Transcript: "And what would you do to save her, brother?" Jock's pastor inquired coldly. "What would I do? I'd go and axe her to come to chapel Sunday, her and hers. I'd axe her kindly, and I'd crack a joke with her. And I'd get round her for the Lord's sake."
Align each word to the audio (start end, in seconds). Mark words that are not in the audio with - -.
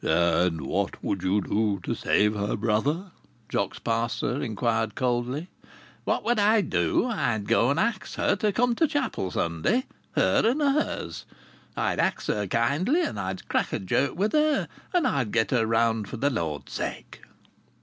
"And 0.03 0.61
what 0.61 1.03
would 1.03 1.21
you 1.21 1.41
do 1.41 1.79
to 1.83 1.93
save 1.93 2.33
her, 2.33 2.55
brother?" 2.55 3.11
Jock's 3.49 3.77
pastor 3.77 4.41
inquired 4.41 4.95
coldly. 4.95 5.49
"What 6.05 6.23
would 6.23 6.39
I 6.39 6.61
do? 6.61 7.05
I'd 7.05 7.47
go 7.47 7.69
and 7.69 7.79
axe 7.79 8.15
her 8.15 8.35
to 8.37 8.51
come 8.51 8.73
to 8.77 8.87
chapel 8.87 9.29
Sunday, 9.29 9.83
her 10.13 10.41
and 10.43 10.59
hers. 10.59 11.25
I'd 11.77 11.99
axe 11.99 12.25
her 12.25 12.47
kindly, 12.47 13.03
and 13.03 13.19
I'd 13.19 13.47
crack 13.47 13.73
a 13.73 13.77
joke 13.79 14.17
with 14.17 14.31
her. 14.33 14.67
And 14.91 15.05
I'd 15.05 15.31
get 15.31 15.51
round 15.51 16.07
her 16.07 16.09
for 16.09 16.17
the 16.17 16.31
Lord's 16.31 16.73
sake." 16.73 17.21